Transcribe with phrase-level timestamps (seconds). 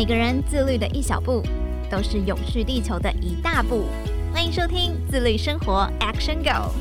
[0.00, 1.42] 每个人自律的一小步，
[1.90, 3.84] 都是永续地球的一大步。
[4.32, 6.72] 欢迎收听自律生活 Action Go。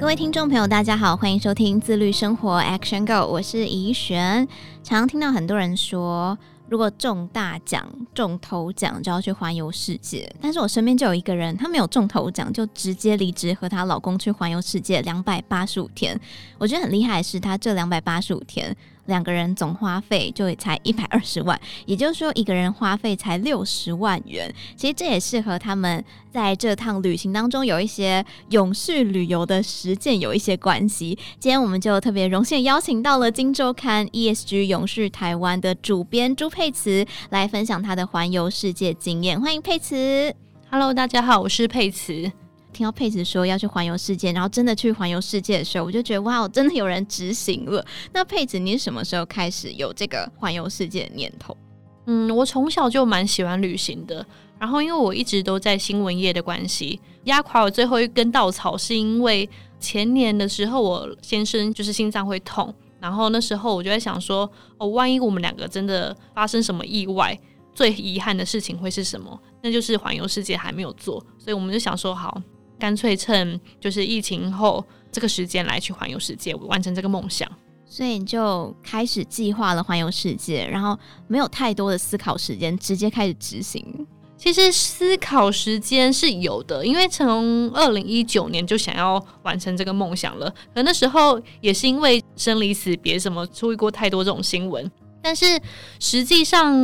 [0.00, 4.48] 各位听众朋友，大家好，欢迎收听自律生活 Action Go，我是怡璇。
[4.82, 6.36] 常听到很多人说，
[6.68, 16.18] 如果中大奖、中头奖就要去环游世界，但是我身边就有一个人，她没有中头奖，就直接离职和她老公去环游世界两百八十五天。
[16.58, 18.76] 我觉得很厉害的是，她这两百八十五天。
[19.06, 24.52] 两个人总花费就才一百二十万， 也就是说一个人花费才六十万元。
[24.76, 31.18] 其实这也是和他们在这趟旅行当中有一些永续旅游的实践有一些关系。
[31.38, 39.40] 今天我们就特别荣幸邀请到了《金周刊》ESG 永续台湾的主编朱佩慈来分享他的环游世界经验。
[39.40, 40.34] 欢迎佩慈。
[40.70, 42.45] Hello，大家好，我是佩慈。
[42.76, 47.82] 听到佩子说要去环游世界，然后真的去环游世界的时候，我就觉得哇，真的有人执行了。
[48.12, 51.56] 那佩子，你是什么时候开始有这个环游世界的念头？
[52.04, 54.24] 嗯，我从小就蛮喜欢旅行的。
[54.58, 59.48] 然后因为我一直都在新闻业的关系，压垮我最后一根稻草是因为
[59.80, 67.38] 前年的时候，我先生就是心脏会痛，然后那时候我就在想说，哦，万一我们两个真的发生什么意外，
[67.74, 69.40] 最遗憾的事情会是什么？
[69.62, 72.38] 那就是环游世界还没有做，所以我们就想说好。
[72.78, 77.50] 干脆趁就是疫情后这个时间来去环游世界，完成这个梦想。
[77.88, 84.06] 所以你就开始计划了环游世界，然后没有太多的思考时间，直接开始执行。
[84.36, 90.52] 其实思考时间是有的，因为从二零一九年就想要完成这个梦想了。
[90.74, 94.90] 可那时候也是因为生离死别什么，注意过太多这种新闻。
[95.22, 95.58] 但是
[95.98, 96.74] 实际上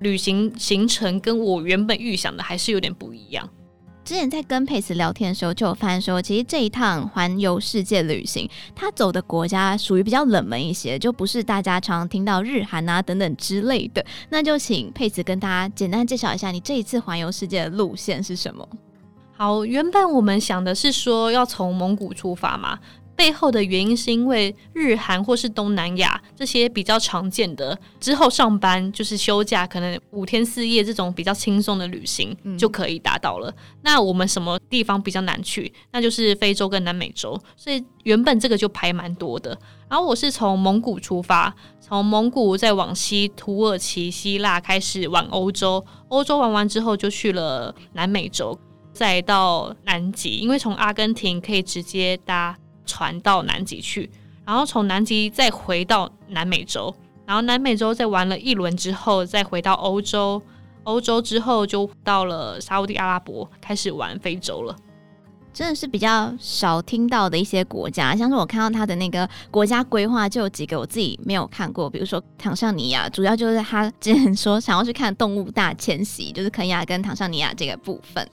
[0.00, 3.48] 旅行行程跟我原本预想的还是有点不一样。
[4.06, 14.06] 之前在跟佩慈聊天的时候，就有发现说，其实这一趟环游世界旅行，他走的国家属于比较冷门一些，就不是大家常常听到日韩啊等等之类的。
[14.28, 18.68] 那就请佩慈跟大家简单介绍一下，你这一次环游世界的路线是什么？
[19.36, 22.78] 好，原本我们想的是说要从蒙古出发嘛。
[23.16, 33.48] 背后的原因是因为日韩或是东南亚这些比较常见的，之后上班就是休假，可能五天四夜这种比较轻松的旅行就可以达到了。
[33.48, 33.54] 嗯。
[33.82, 35.72] 那我们什么地方比较难去？
[35.92, 39.58] 那就是非洲跟南美洲，所以原本这个就排蛮多的。
[39.88, 48.58] 然后我是从蒙古出发，从蒙古再往西，土耳其、希腊开始玩欧洲，欧洲玩完之后就去了南美洲，
[48.92, 52.56] 再到南极，因为从阿根廷可以直接搭。
[52.88, 54.08] 船到南极去，
[54.46, 56.94] 然后从南极再回到南美洲，
[57.26, 60.40] 然后南美洲再玩了一轮之后，再回到欧洲，
[60.84, 64.76] 欧洲之后就到了沙乌地阿拉伯，开始玩非洲了。
[65.56, 78.28] 真的是比较少听到的一些国家，像是我看到他的那个国家规划，就有几个我自己没有看过，比如说坦桑尼亚，主要就是他之前说想要去看动物大迁徙，就是肯亚跟坦桑尼亚这个部分。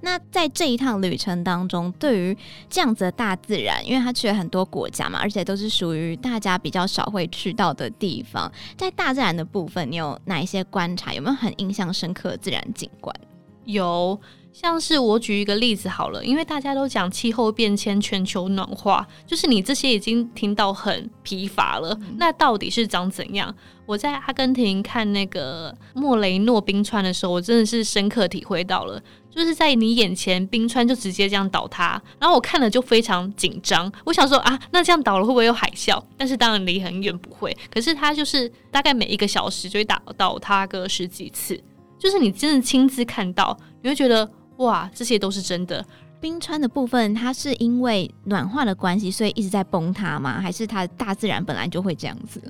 [0.00, 2.34] 那在这一趟旅程当中，对于
[2.70, 11.12] 这样子的大自然，因为他去了很多国家嘛，而且都是属于大家比较少会去到的地方，在大自然的部分，你有哪一些观察？
[11.12, 13.14] 有没有很印象深刻的自然景观？
[13.66, 14.18] 有。
[14.52, 21.96] 像是我举一个例子好了，因为大家都讲气候变迁、全球暖化，就是你这些已经听到很疲乏了。
[22.02, 22.16] 嗯。
[22.18, 23.52] 那到底是长怎样？
[23.86, 33.90] 我在阿根廷看那个莫雷诺冰川的时候，我真的是深刻体会到了，就是在你眼前冰川就直接这样倒塌，然后我看了就非常紧张。
[34.04, 36.00] 我想说啊，那这样倒了会不会有海啸？
[36.16, 41.60] 但是当然离很远不会，可是它就是大概每一个小时就会打倒塌个十几次，
[41.98, 44.30] 就是你真的亲自看到，你会觉得。
[44.62, 45.84] 哇，这些都是真的。
[46.20, 50.40] 冰川的部分，它是因为暖化的关系，所以一直在崩塌吗？
[50.40, 52.40] 还是它大自然本来就会这样子？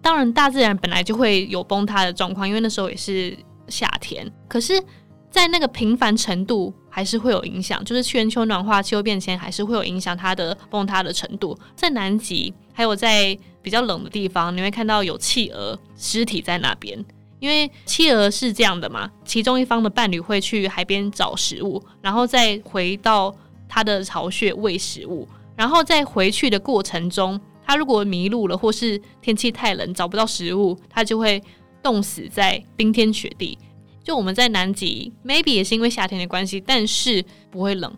[0.00, 3.36] 当然，大自然本来就会有崩塌的状况，因为那时候也是
[3.68, 4.26] 夏天。
[4.48, 4.82] 可是，
[5.30, 11.56] 在那个频繁程度还是会有影响，就是全球暖化、气候变迁还是会有影响它的崩塌的程度。
[11.76, 17.04] 在南极，还有在比较冷的地方，你会看到有企鹅尸体在那边。
[17.42, 23.34] 因为企鹅是这样的嘛，其中一方的伴侣会去海边找食物，然后再回到
[23.68, 31.42] 他的巢穴喂食物，然后在回去的过程中，他如果迷路了，或是天气太冷找不到食物，他就会
[31.82, 33.58] 冻死在冰天雪地。
[34.04, 37.92] 就我们在南极，maybe 也是因为夏天的关系，但是不会冷。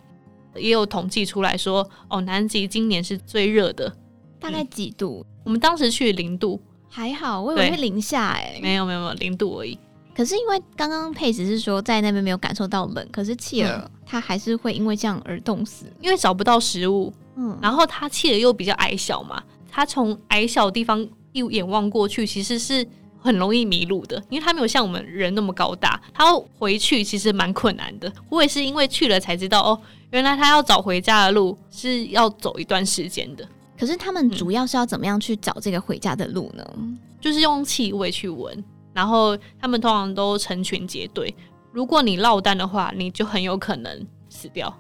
[0.57, 3.95] 也有统计出来说，哦，南极今年是最热的，
[4.41, 5.27] 大概几度？
[5.45, 6.59] 我们当时去零度。
[6.97, 9.77] 还好，我以为会零下哎、欸，没有没有没有零度而已。
[10.15, 17.13] 可是因为刚刚佩子是说在那边没有感受到冷，可是企鹅它还是会因为这样而冻死，因为找不到食物。
[17.35, 22.87] 嗯，然后它企鹅又比较矮小嘛，它从矮小的地方一眼望过去，其实是
[23.19, 28.13] 很容易迷路的，因为它没有像我们人那么高大，它要回去其实蛮困难的。
[28.29, 29.81] 我也是因为去了才知道，哦，
[30.13, 33.45] 原来它要找回家的路是要走一段时间的。
[33.79, 36.65] 可是他们主要是要怎么样去找这个回家的路呢？
[36.77, 38.65] 嗯，就是用气味去闻。
[38.93, 41.35] 然后他们通常都成群结队，
[41.73, 44.73] 如果你落单的话，你就很有可能死掉。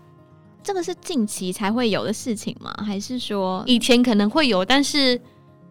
[0.63, 2.73] 这个是近期才会有的事情吗？
[2.87, 5.21] 还是说以前可能会有，但是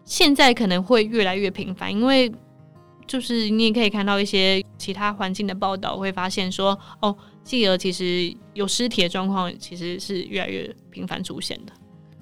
[0.04, 1.90] 现在可能会越来越频繁？
[1.90, 2.30] 因为
[3.06, 11.72] 就是你也可以看到一些其他环境的报道，会发现说，哦，企鹅其实有尸体的状况，其实是越来越频繁出现的。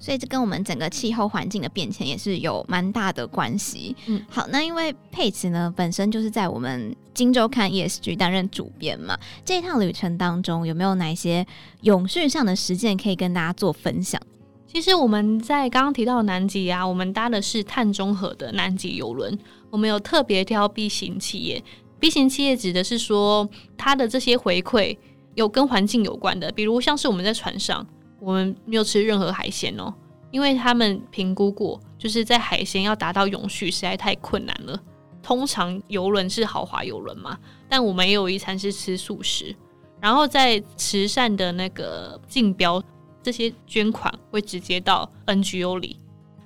[0.03, 3.95] 所以这跟我们整个气候环境的变迁也是有蛮大的关系。
[4.07, 11.47] 嗯，好，那因为佩慈呢本身就是在我们《今周刊》ESG 担任主编嘛，这一趟旅程当中有没有哪一些
[11.83, 14.21] 永续上的实践可以跟大家做分享？
[14.67, 19.39] 其实我们在刚刚提到的南极啊，我们搭的是碳中和的南极游轮，
[19.69, 21.63] 我们有特别挑 B 型企业。
[21.97, 24.97] B 型企业指的是说它的这些回馈
[25.35, 27.87] 有跟环境有关的，比如像是我们在船上。
[28.23, 29.93] 我们没有吃任何海鲜哦，
[30.31, 34.79] 因为他们评估过，就是在海鲜要达到永续实在太困难了。
[35.21, 37.37] 通常游轮是豪华游轮嘛，
[37.67, 39.53] 但我们也有一餐是吃素食。
[39.99, 42.81] 然后在慈善的那个竞标，
[43.21, 45.97] 这些捐款会直接到 NGO 里。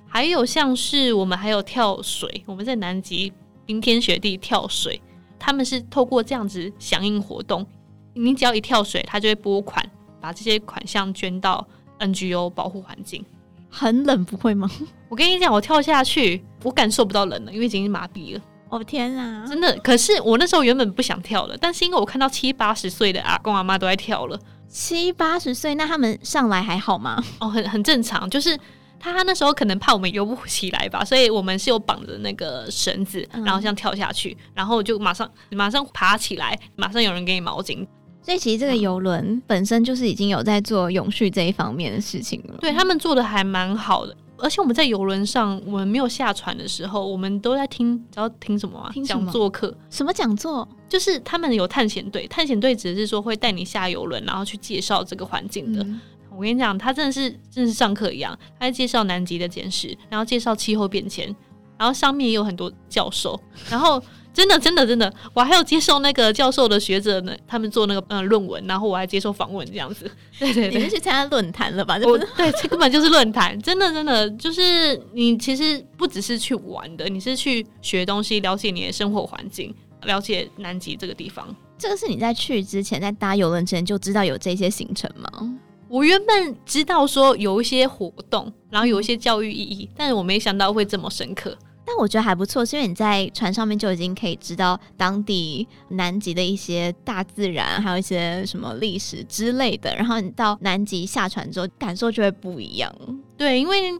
[0.06, 3.32] 还有像是我们还有跳水，我们在南极
[3.66, 5.00] 冰天雪地跳水，
[5.38, 7.66] 他们是透过这样子响应活动，
[8.14, 9.84] 你只要一跳水，他就会拨款。
[10.20, 11.66] 把这些款项捐到
[11.98, 13.24] NGO 保护环境。
[13.70, 14.70] 很冷不会吗？
[15.08, 18.40] 我跟你讲，我跳下去，我感受不到冷了，因为已经麻痹了。
[18.70, 19.74] 哦天啊，真的！
[19.78, 24.38] 可是我那时候原本不想跳了，但是因为我看到七八十岁的阿公阿妈都在跳了。
[24.68, 27.22] 七八十岁，那他们上来还好吗？
[27.40, 28.58] 哦，很很正常，就是
[29.00, 37.86] 他那时候可能怕我们游不起来吧，所以我们是有绑着那个绳子，然后这样跳下去，嗯、然后就马上马上爬起来，马上有人给你毛巾。
[38.28, 42.58] 所以其实这个游轮本身就是已经有在做永续这一方面的事情了。
[42.60, 48.90] 对，他们做的还蛮好的，而且我们在游轮上，我们没有下船的时候，我们都在听，知道听什么吗？
[48.92, 49.02] 听？
[49.02, 49.74] 讲座课？
[49.88, 50.68] 什么讲座？
[50.90, 55.82] 就是他们有探险队，探险队只是说会带你下游轮，然后去介绍这个环境的。
[55.84, 55.98] 嗯、
[56.30, 61.34] 我跟你讲，他真的是真的是上课一样，他在介绍南极的简史，然后介绍气候变迁，
[61.78, 63.40] 然后上面也有很多教授，
[63.70, 64.02] 然后。
[64.30, 70.08] 真的，真的，真的，我还要接受那个教授的学者呢，他们做那个嗯论文，然后我还接受访问这样子。
[70.38, 71.98] 对对对，你是去参加论坛了吧？
[72.04, 73.58] 我对，这根本就是论坛。
[73.62, 81.44] 真的，真的，就是你其实不只是去玩的，你是去学东西，了解你的生活环境，了解南极这个地方。
[81.76, 85.58] 这个是你在去之前，在搭游轮之前就知道有这些行程吗？
[85.88, 91.58] 我原本知道说有一些活动，然后有一些教育意义，但是我没想到会这么深刻。
[91.90, 99.96] 但我觉得还不错，是因为你在船上面就已经可以知道当地南极的一些大自然，还有一些什么历史之类的。
[99.96, 102.94] 然后你到南极下船之后，感受就会不一样。
[103.38, 103.90] 对，因为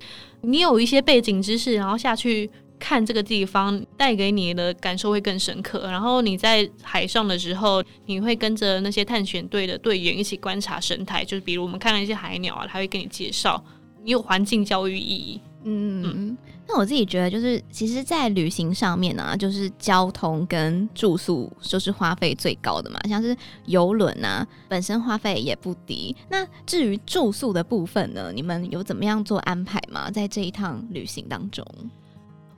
[0.43, 5.91] 你有一些背景知识，然后下去看这个地方，带给你的感受会更深刻。
[5.91, 13.65] 然后你在海上的时候，你会跟着那些探险队的队员一起观察生态，就是比如我们看了一些海鸟啊，他会跟你介绍，
[14.05, 15.41] 你有环境教育意义。
[15.65, 16.03] 嗯。
[16.05, 16.39] 嗯
[16.71, 23.01] 那我自己觉得，就是其实，在旅行上面呢、啊，就是交通跟住宿就是花费最高的嘛。
[23.09, 23.35] 像是
[23.65, 26.15] 游轮啊，本身花费也不低。
[26.29, 30.11] 那至于住宿的部分呢，你们有怎么样做安排吗？
[30.11, 31.65] 在这一趟旅行当中，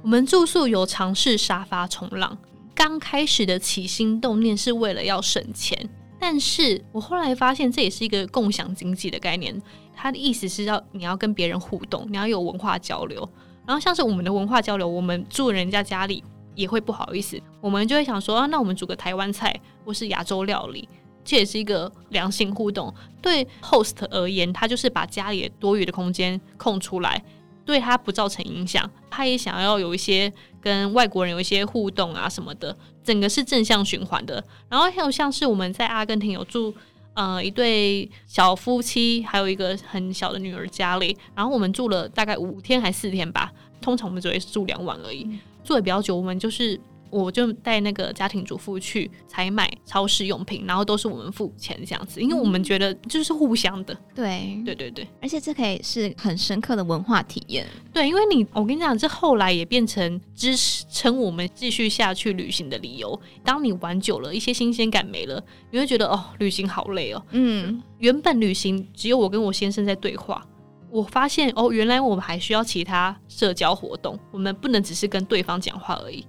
[0.03, 2.37] 我们住宿有尝试沙发冲浪。
[2.75, 5.89] 刚开始的起心动念是为了要省钱，
[6.19, 9.55] 但是我后来发现这也是一个共享经济的概念。
[10.03, 13.29] 它的意思是要你要跟别人互动，你要有文化交流。
[13.67, 19.55] 然后像是我们的文化交流，我们住人家家里也会不好意思，我们就会想说啊，那我们煮个台湾菜
[19.85, 20.89] 或是亚洲料理，
[21.23, 22.93] 这也是一个良性互动。
[23.21, 27.23] 对 host 而言，他就是把家里多余的空间空出来，
[27.67, 34.43] 对他不造成影响，他也想要有一些跟外国人有一些互动啊什么的，整个是正向循环的。
[34.71, 36.75] 然后还有像是我们在阿根廷有住。
[37.21, 43.53] 呃，一对小夫妻，还有一个很小的女儿家里，然后我们住了大概五天还四天吧。
[43.79, 46.17] 通常我们只会住两晚而已，嗯、住的比较久。
[46.17, 53.97] 我们就是我就带那个家庭主妇去采买超市用品，然后都是我们付钱这样子，因为我们觉得就是互相的。
[54.15, 57.67] 对对对对，而且这可以是很深刻的文化体验。
[57.93, 60.55] 对，因为你我跟你讲，这后来也变成支
[60.91, 63.21] 撑我们继续下去旅行的理由。
[63.45, 67.23] 当你玩久了，一些新鲜感没了，你会觉得哦，旅行好累哦。
[67.31, 70.47] 嗯，原本旅行只有我跟我先生在对话。
[70.93, 76.27] 我发现哦，原来我们还需要其他社交活动，我们不能只是跟对方讲话而已。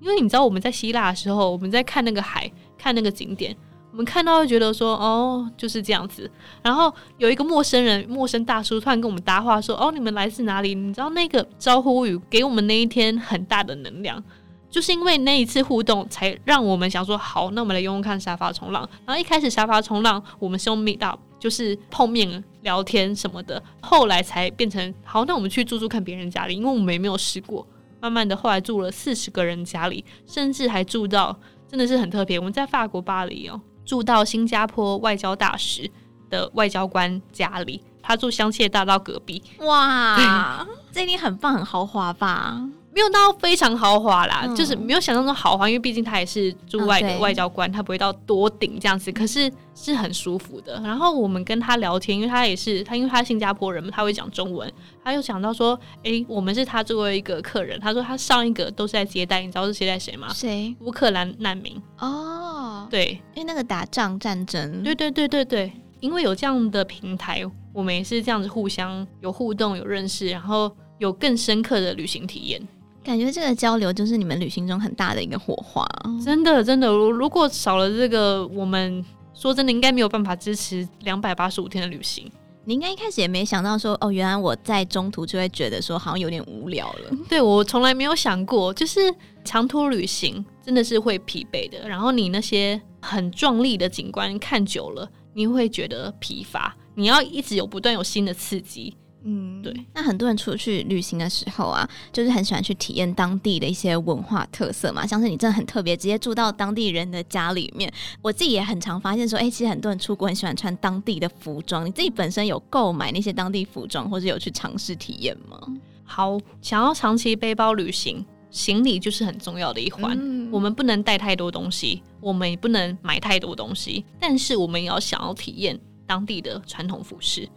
[0.00, 3.56] 因为你知道我们在希腊的时候，我们在看那个海，看那个景点，
[3.90, 6.30] 我们看到会觉得说哦，就是这样子。
[6.62, 10.74] 然后有一个陌生人，陌生大叔突然跟我们搭话说哦，你们来自哪里？
[10.74, 14.22] 你知道那个招呼语给我们那一天很大的能量，
[14.70, 18.88] 就是因为那一次互动，才让我们想说好，那我们来用用看沙发冲浪。
[19.04, 21.20] 然后一开始沙发冲浪，我们是用 Meet Up。
[21.38, 27.64] 就是碰面聊天什么的，后来才变成好，那我们去住住看别人家里，因为我们也没有试过。
[28.00, 31.36] 慢慢的，后来住了四十个人家里，甚至还住到
[31.68, 32.38] 真的是很特别。
[32.38, 35.90] 我们在法国巴黎哦，住到新加坡外交大使
[36.30, 39.42] 的外交官家里，他住香榭大道隔壁。
[39.60, 42.60] 哇，这一定很棒，很豪华吧？
[42.96, 49.12] 没有到非常豪华啦，嗯、就是没有想象中豪华，因为毕竟他也是驻外的外交官，哦、他不会到多顶这样子。
[49.12, 50.80] 可是是很舒服的。
[50.82, 54.72] 然后我们跟他聊天，因为他也是他，因为他是新加坡人嘛，他会讲中文。
[55.04, 60.28] 他又讲到说，哎、欸，我们是他作为一个客人，他说他上一个都是在接待，你知道是接待谁吗？
[60.32, 60.74] 谁？
[60.80, 61.78] 乌克兰难民。
[61.98, 64.82] 哦，对，因为那个打仗战争。
[64.82, 67.42] 对对对对对，因为有这样的平台，
[67.74, 72.66] 我们也是这样子互相有互动、有认识，然后有更深刻的旅行体验。
[73.06, 75.86] 感觉这个交流就是你们旅行中很大的一个火花，
[76.24, 76.88] 真的真的。
[76.88, 82.28] 如果少了这个，我们说真的应该没有办法支持两百八十五天的旅行。
[82.64, 87.16] 你应该一开始也没想到说，哦，原来我在中途就会觉得说好像有点无聊了。
[87.28, 88.98] 对，我从来没有想过，就是
[89.44, 91.88] 长途旅行真的是会疲惫的。
[91.88, 96.76] 然后你那些很壮丽的景观看久了，你会觉得疲乏。
[96.96, 98.96] 你要一直有不断有新的刺激。
[99.28, 99.74] 嗯，对。
[99.92, 107.92] 那很多人出去旅行的时候啊，就是很喜欢去体验当地的一些文化特色嘛，像是你真的很特别，直接住到当地人的家里面。
[108.22, 111.84] 我自己也很常发现说，哎、欸，其实很多人出国很喜欢穿当地的服装。
[111.84, 115.60] 你自己本身有购买那些当地服装，或者有去尝试体验吗？
[116.04, 120.16] 好，想要长期背包旅行，行李就是很重要的一环。
[120.16, 127.48] 嗯、我们不能带太多东西，我们也不能买太多东西，但是我们也要想要体验当地的传统服饰。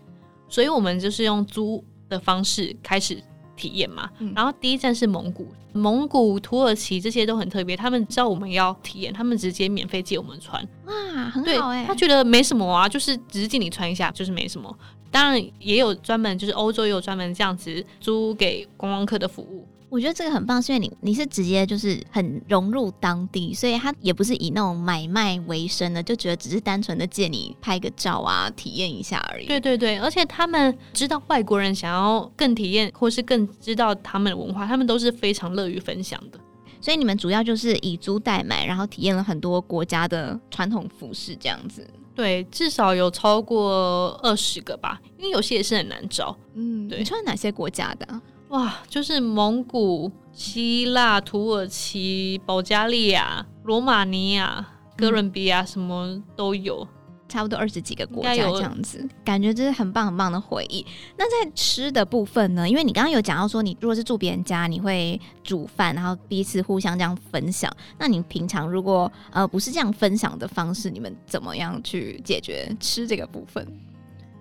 [0.50, 3.22] 所以我们就是用租的方式开始
[3.56, 10.94] 体验嘛，嗯、然后第一站是蒙古，蒙古、土耳其这些都很特别，他们知道我们要体验，他们直接免费借我们穿，哇，
[11.30, 14.76] 很好哎、欸，他觉得没什么啊，就是只是借你穿一下，就是没什么。
[15.12, 19.68] 当然也有专门，就是欧洲也有专门这样子租给观光客的服务。
[19.90, 29.48] 我觉得这个很棒，是因为你你是直接就是很融入当地，所以他也不是以那种买卖为生的，就觉得只是单纯的借你拍个照啊，体验一下而已。
[29.48, 36.40] 对对对，而且他们知道外国人想要更体验，或是更知道他们的文化，他们都是非常乐于分享的。
[36.80, 41.86] 所以你们主要就是以租代买，然后体验了很多国家的传统服饰这样子。
[42.16, 46.38] 对，至少有超过二十个吧，因为有些也是很难找。
[46.54, 48.22] 嗯，对，你穿哪些国家的？
[48.50, 56.88] 哇，就是蒙古、希腊、土耳其、保加利亚、罗马尼亚、哥伦比亚，什么都有，
[57.28, 60.84] 差不多二十几个国家这样子，感觉这是很棒很棒的回忆。
[61.16, 62.68] 那在吃的部分呢？
[62.68, 67.72] 因为你刚刚有讲到说，你如果是住别人家，你会煮饭，然后彼此互相这样分享。
[68.00, 73.68] 那你平常如果呃不是这样分享的方式，你们怎么样去解决吃这个部分？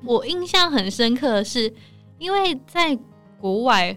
[0.02, 1.70] 我印象很深刻的是，
[2.18, 2.98] 因为在
[3.40, 3.96] 国外，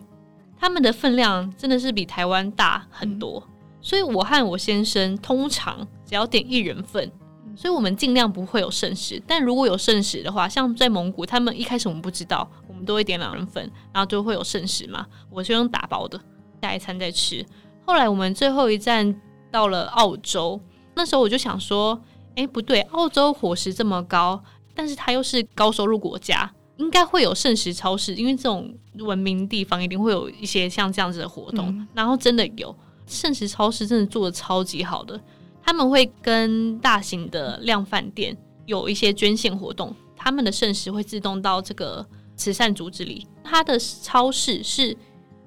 [0.57, 7.11] 他们的分量真的是比台湾大很多，嗯、所以我和我先生通常只要点一人份，
[7.55, 9.21] 所以我们尽量不会有剩食。
[9.25, 15.05] 但如果有剩食的话，像在蒙古，他们一开始我们不知道，我们都会点两人份，然后就会有剩食嘛。
[15.29, 16.19] 我就用打包的，
[16.61, 17.45] 下一餐再吃。
[17.85, 19.19] 后来我们最后一站
[19.49, 20.61] 到了澳洲，
[20.95, 21.99] 那时候我就想说，
[22.35, 24.43] 哎，不对，澳洲伙食这么高，
[24.75, 26.53] 但是它又是高收入国家。
[26.77, 31.67] 应该会有剩食超市，因为这种文明地方一定会有一些像这样子的活动。
[31.69, 32.75] 嗯、然后真的有
[33.05, 35.19] 剩食超市，真的做的超级好的。
[35.61, 38.35] 他们会跟大型的量贩店
[38.65, 43.27] 有一些捐献活动，他们的剩食会自动到这个慈善组织里。
[43.43, 44.97] 他的超市是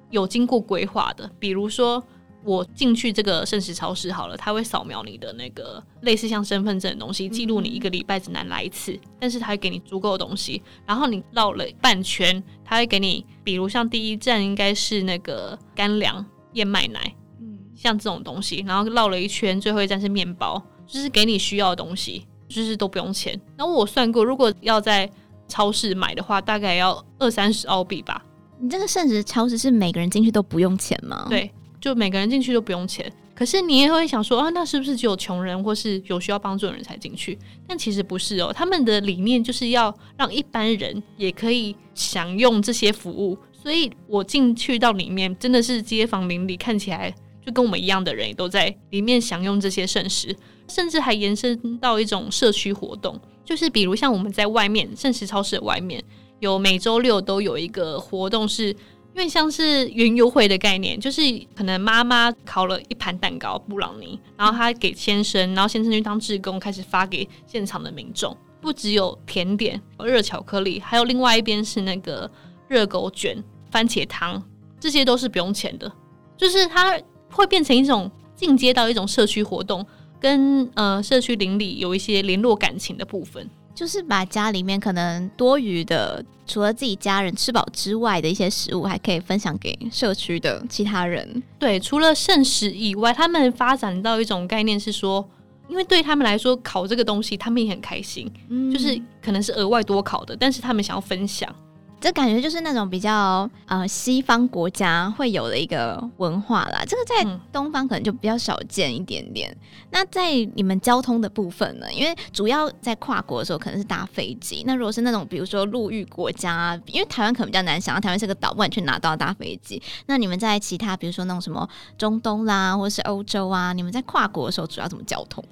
[0.09, 2.03] 有经过规划的，比如说。
[2.45, 10.61] 我进去这个圣食超市好了，他会扫描你的那个类似像身份证的东西，记录你一个礼拜只能来一次，但是他会给你足够的东西。
[10.85, 16.23] 然后你绕了半圈，他会给你，比如像第一站应该是那个干粮
[16.53, 23.39] 燕麦奶，嗯，像这种东西，然后绕了一圈，最后一站是面包，就是给你需要的东西，就是都不用钱。
[23.57, 25.09] 然后我算过，如果要在
[25.47, 28.23] 超市买的话，大概要二三十澳币吧。
[28.57, 31.25] 你这个圣食超市是每个人进去都不用钱吗？
[31.29, 31.51] 对，
[31.85, 33.11] 就每个人进去都不用钱。
[33.35, 37.37] 可是你也会想说啊，那是不是只有穷人或是有需要帮助的人才进去？
[37.67, 43.37] 但其实不是哦，他们的理念就是要让一般人也可以享用这些服务。
[43.53, 47.13] 所以我进去到里面，真的是街坊邻里看起来
[47.45, 50.35] 就跟我们一样的人，也都在里面享用这些圣食，
[50.67, 56.03] 甚至还延伸到一种社区活动，就是比如像我们在外面圣食超市的外面，
[56.39, 58.75] 有每周六都有一个活动是。
[59.15, 61.21] 因为像是园游会的概念，就是
[61.55, 68.35] 可能妈妈烤了一盘蛋糕布朗尼，然后她给先生，然后先生去当志工，开始发给现场的民众。
[68.59, 72.29] 不只有甜点、热巧克力，还有另外一边是那个
[72.67, 73.41] 热狗卷、
[73.71, 74.43] 番茄汤，
[74.81, 75.89] 这些都是不用钱的。
[76.35, 76.99] 就是它
[77.31, 79.85] 会变成一种进阶到一种社区活动，
[80.19, 83.49] 跟呃社区邻里有一些联络感情的部分。
[83.75, 91.43] 就是把家里面可能多余的，除了自己家人吃饱之外的一些食物，还可以分享给社区的其他人。
[91.59, 95.29] 对，除了圣食以外，他们发展到一种概念是说，
[95.67, 101.53] 因为对他们来说，烤这个东西他们也很开心，嗯，就是可能是额外多烤的，但是他们想要分享。
[101.99, 109.49] 这感觉就是那种比较呃西方国家会有的一个文化啦，这个在东方可能就比较少见一点点。
[109.51, 109.57] 嗯、
[109.89, 111.91] 那在你们交通的部分呢？
[111.91, 114.63] 因为主要在跨国的时候可能是搭飞机。
[114.67, 119.81] 那如果是那种比如说陆域国家，因为台湾可能比较难想，台湾是个岛，不然去哪都要搭飞机。
[120.05, 125.43] 那你们在其他比如说那种什么中东啦，或者是欧洲啊，你们在跨国的时候主要怎么交通？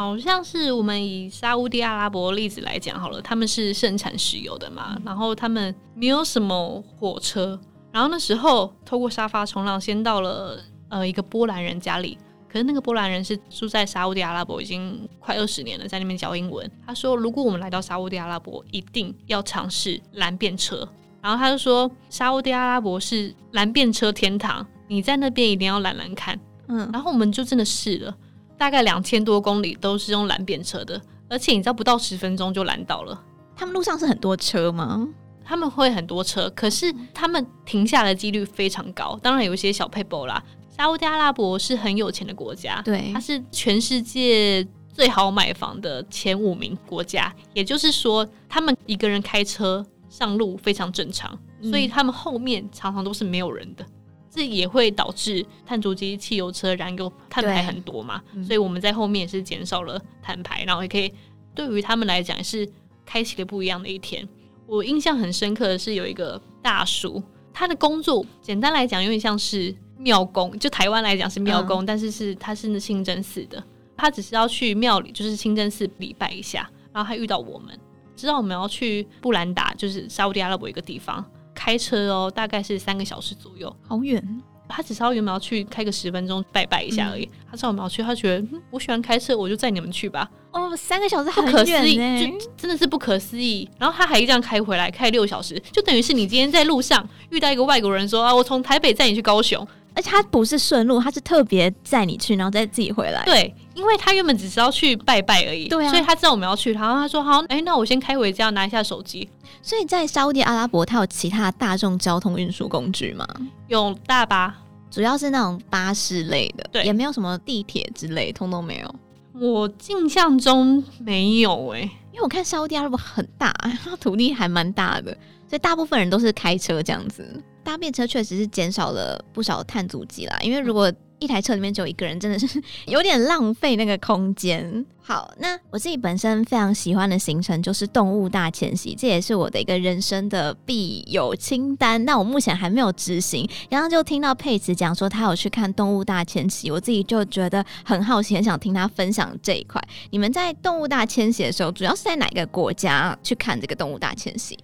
[0.00, 7.60] 好像是我们以沙乌地阿拉伯例子来讲好了，他们是盛产石油的嘛，然后他们没有什么火车，
[7.92, 12.16] 然后那时候透过沙发冲浪，先到了呃一个波兰人家里，
[12.48, 16.68] 可是那个波兰人是住在沙乌地阿拉伯已经快二十年了，在那边教英文。
[16.86, 20.88] 他说，如果我们来到沙乌地阿拉伯，一定要尝试蓝便车。
[21.20, 26.40] 然后他就说，沙乌地阿拉伯是蓝便车天堂，你在那边一定要蓝蓝看。
[26.68, 28.16] 嗯，然后我们就真的试了。
[28.60, 31.00] 大概两千多公里都是用拦便车的，
[31.30, 33.18] 而且你知道不到十分钟就拦到了。
[33.56, 35.08] 他们路上是很多车吗？
[35.42, 39.18] 他们会很多车，可是他们停下的几率非常高。
[39.22, 40.44] 当然有一些小撇步啦。
[40.76, 47.34] 沙乌地阿拉伯是很有钱的国家，对，它是全世界最好买房的前五名国家。
[47.54, 53.86] 也就是说，他们一个人开车上路非常正常，所以他们后面常常都是没有人的。
[54.30, 61.12] 这也会导致碳足迹、汽油车燃油碳排很多嘛，所以我们在后面也是减少了碳排，然后也可以
[61.54, 62.68] 对于他们来讲也是
[63.04, 64.26] 开启了不一样的一天。
[64.66, 67.20] 我印象很深刻的是有一个大叔，
[67.52, 73.60] 他的工作简单来讲有点像是庙工，就台湾来讲是庙工，嗯、但是是他是清真寺的，
[73.96, 77.76] 他只是要去庙里，就是清真寺礼拜一下，然后他遇到我们，
[78.14, 81.24] 知道我们要去布兰达，就是沙乌地阿拉伯一个地方。
[81.60, 84.42] 开车哦，大概是三个小时左右，好远。
[84.66, 87.24] 他只是要原本要去开个十分钟拜拜一下而已。
[87.24, 90.30] 嗯、他知道我们要去，他觉得、嗯、我喜欢开车，我就载你们去吧。
[90.52, 93.68] 哦，三个小时很，不可思议，就真的是不可思议。
[93.78, 99.66] 然后他还这样开回来，开六小时，就等于是你今天在路上遇到一个外国人说啊，我从台北载你去高雄。
[99.92, 103.24] 而且他不是顺路，他是特别载你去，然后再自己回来。
[103.24, 109.26] 对，因为他原本只是要去拜拜而已，对啊，所以他知道我们要去，然后他说好，哎，那我先开回家拿一下手机。
[109.62, 113.26] 所以在沙乌地阿拉伯，它有其他大众交通运输工具吗？
[113.68, 114.54] 有大巴，
[114.90, 118.94] 主要是那种巴士类的，对，也没有什么地铁之类，通通没有。
[119.40, 123.50] 我印象中没有哎、欸，因为我看沙乌地阿拉伯很大，
[123.82, 125.10] 它土地还蛮大的，
[125.48, 127.42] 所以大部分人都是开车这样子。
[127.64, 134.84] 搭便车确实是减少了不少碳足迹啦，因为如果一台车里面只有一个人，真的是 有点浪费那个空间。
[135.02, 142.04] 好，那我自己本身非常喜欢的行程就是动物大迁徙，这也是我的一个人生的必有清单。
[142.04, 149.82] 那我目前还没有执行，然后就听到佩慈讲说他有去看动物大迁徙，我自己就觉得很好奇，很想听他分享这一块。
[150.10, 154.56] 你们在动物大迁徙的时候，主要是在哪个国家去看这个动物大迁徙？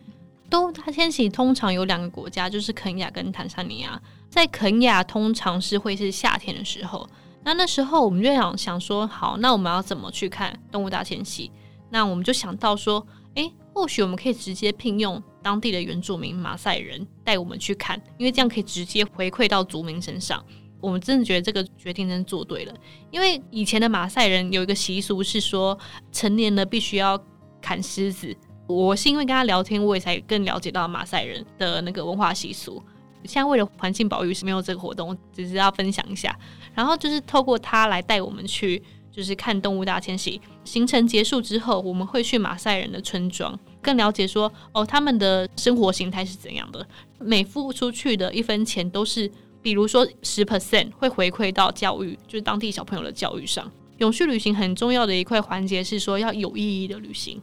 [0.48, 4.00] 动物大迁徙通常有两个国家，就是肯亚跟坦桑尼亚。
[4.28, 7.08] 在肯亚，通常是会是夏天的时候。
[7.42, 11.50] 那那时候我们就想想说，好，那我们要怎么去看动物大迁徙？
[11.90, 13.04] 那我们就想到说，
[13.34, 20.44] 诶、或许我们可以直接聘用当地的原住民马赛人带我们去看，因为这样可以直接回馈到族民身上。
[20.80, 22.74] 我们真的觉得这个决定真做对了，
[23.10, 25.76] 因为以前的马赛人有一个习俗是说，
[26.12, 27.18] 成年了必须要
[27.60, 28.36] 砍狮子。
[28.66, 32.82] 我是因为跟他聊天，我也才更了解到马赛人的那个文化习俗。
[33.24, 36.36] 现在为了环境保育是没有这个活动，只是要分享一下。
[36.74, 40.40] 然后就是透过他来带我们去，就是看动物大迁徙。
[40.64, 46.86] 行程结束之后，我们会去马赛人的村庄，更了解说哦，他们的生活形态是怎样的。
[47.18, 49.28] 每付出去的一分钱都是，
[49.60, 53.68] 比如说十 percent 会回馈到教育，就是当地小朋友的教育上。
[53.98, 57.40] 永续旅行很重要的一块环节是说要有意义的旅行，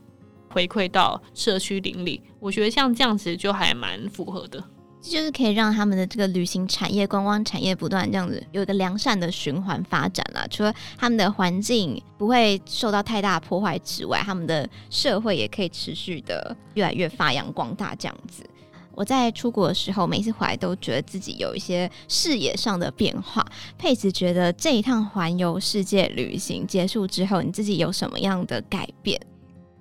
[0.53, 2.21] 回馈到社区邻里。
[2.39, 4.63] 我觉得像这样子就还蛮符合的，
[5.01, 10.45] 这就是可以让他们的这个旅行产业、观光产业不断这样子有一个良善的循环发展啦。
[10.49, 18.43] 除了他们的环境不会受到太大破坏之外，他们的社会也可以持续的越来越发扬光大，这样子。
[18.95, 23.43] 我在出国的时候，每次回来都觉得自己有一些视野上的变化。
[23.75, 29.19] 佩子觉得这一趟环游世界旅行结束之后，你自己有什么样的改变？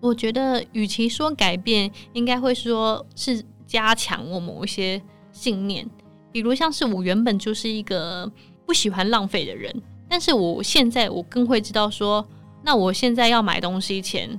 [0.02, 5.88] 我觉得，与其说改变，应该会说是加强我某一些信念。
[6.30, 8.30] 比如像是我原本就是一个
[8.66, 9.74] 不喜欢浪费的人，
[10.08, 12.26] 但是我现在我更会知道说，
[12.62, 14.38] 那我现在要买东西前，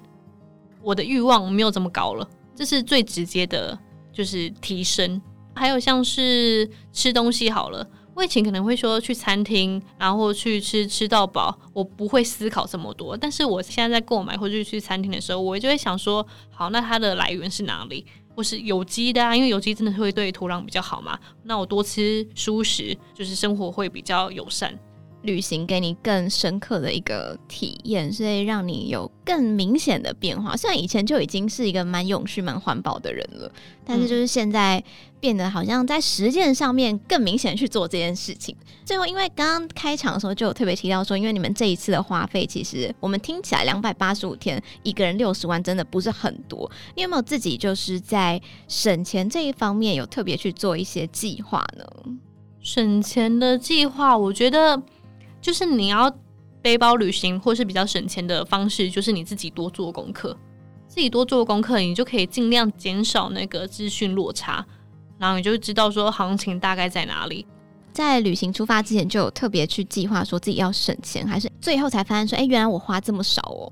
[0.82, 3.80] 我的欲望没有这么高了，这是最直接的。
[4.16, 5.20] 就是提升，
[5.56, 7.84] 还有像是吃东西好了，
[8.16, 13.18] 我以前可能会说去餐厅，然后去吃吃到饱，我不会思考这么多。
[13.18, 18.06] 但是我现在在购买或者去餐厅的时候，我就会想说，好，那它的来源是哪里？
[18.36, 21.20] 或是有机的啊，因为有机真的会对土壤比较好嘛。
[21.44, 24.78] 那我多吃蔬食，就是生活会比较友善。
[25.24, 30.56] 旅行给你更深刻的一个体验，所以让你有更明显的变化。
[30.56, 33.52] 虽然以前就已经是一个蛮永续、蛮环保的人了，
[33.86, 34.84] 但是就是现在
[35.22, 38.56] 变得好像在实践上面更明显去做这件事情。
[38.84, 46.70] 最后，因为刚刚开场的时候就有特别提到说，因为你们这一次的花费，其实我们听起来两百八十五天一个人六十万，真的不是很多。
[46.96, 51.86] 你有没有自己就是在省钱这一方面有特别去做一些计划呢？
[52.62, 54.84] 省钱的计划，我觉得。
[55.44, 56.10] 就是你要
[56.62, 60.36] 背包旅行，或是比较省钱的方式，就是你自己多做功课，
[60.88, 64.66] 自己多做功课，你就可以尽量减少那个资讯落差，
[65.18, 67.46] 然后你就知道说行情大概在哪里。
[67.92, 73.70] 在旅行出发之前就有特别去计划说自己要省钱，还是最后才发现说，哎、欸，原来我花这么少哦。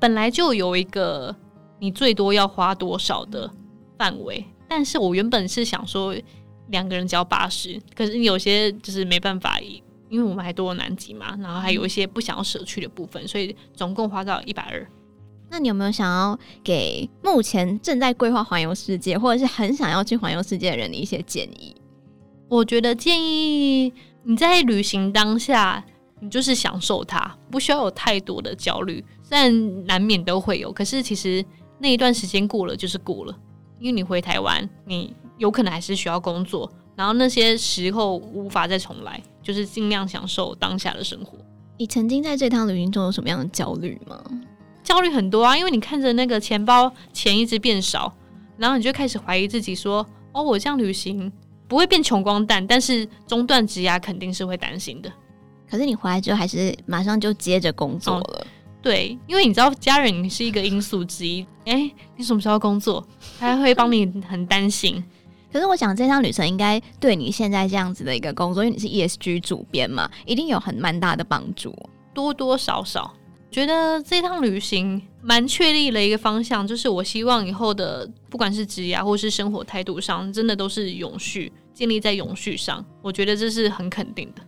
[0.00, 1.36] 本来就有一个
[1.78, 3.48] 你最多要花多少的
[3.98, 6.16] 范围，但是我原本是想说
[6.68, 9.60] 两个人只要八十，可是有些就是没办法。
[10.08, 14.86] 因为我们还多了南极嘛，然后还有一些不想要舍去的部分，所以总共花到一百二。
[15.50, 21.74] 那你有没有想要给目前正在规划环游世界，或者是很想要去环游世界的人的一些建议？
[22.48, 23.92] 我觉得建议
[24.24, 25.84] 你在旅行当下，
[26.20, 29.04] 你就是享受它，不需要有太多的焦虑。
[29.22, 31.44] 虽然难免都会有，可是其实
[31.78, 33.38] 那一段时间过了就是过了。
[33.78, 36.70] 因为你回台湾，你有可能还是需要工作。
[36.98, 41.38] 然后那些时候无法再重来，就是尽量享受当下的生活。
[41.76, 44.20] 你曾经在这趟旅行中有什么样的焦虑吗？
[44.82, 48.12] 焦虑很多啊，因为你看着那个钱包钱一直变少，
[48.56, 51.32] 然后你就开始怀疑自己说：“哦，我这样旅行
[51.68, 55.08] 不会变穷光蛋，但是中断职涯肯定是会担心的。”
[55.70, 58.22] 可是你回来之后还是马上就接着工作了。
[58.22, 58.46] 哦，
[58.82, 61.46] 对，因为你知道家人是一个因素之一。
[61.64, 63.06] 哎，你什么时候工作？
[63.38, 65.04] 他会帮你很担心。
[65.52, 71.74] 可是我想这趟旅程应该对你现在这样子的一个工作，因为你是 ESG 主编嘛，一定有很蛮大的帮助。
[72.14, 73.14] 多多少少
[73.50, 82.84] 觉得这趟旅行蛮确立了一个方向，就是我希望以后的不管是职业或是生活态度上，真的都是永续，建立在永续上。
[83.00, 84.42] 我觉得这是很肯定的。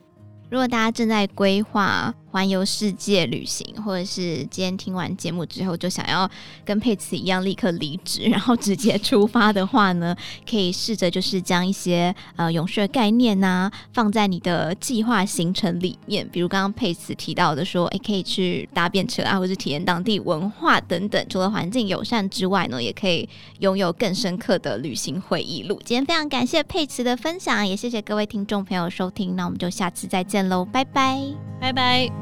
[0.50, 6.30] 如果大家正在规划环游世界旅行，或者是今天听完节目之后就想要
[6.64, 10.16] 跟佩慈一样立刻离职， 然后直接出发的话呢，
[10.48, 21.24] 可以试着就是将一些呃永续的概念呐、啊、放在你的计划行程里面，比如刚刚佩慈提到的说，诶，可以去搭便车啊，或者是体验当地文化等等。
[21.28, 25.80] 除了环境友善之外呢，也可以拥有更深刻的旅行回忆录。
[25.84, 31.20] 今天非常感谢佩慈的分享，也谢谢各位听众朋友收听，那我们就下次再见喽，拜拜，
[31.60, 32.19] 拜拜。